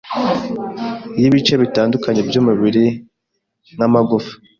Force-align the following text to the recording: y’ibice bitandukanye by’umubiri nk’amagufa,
y’ibice 1.19 1.53
bitandukanye 1.61 2.21
by’umubiri 2.27 2.85
nk’amagufa, 3.75 4.33